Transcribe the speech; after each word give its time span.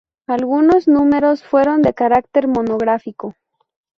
Algunos 0.25 0.87
números 0.87 1.43
fueron 1.43 1.83
de 1.83 1.93
carácter 1.93 2.47
monográfico. 2.47 3.35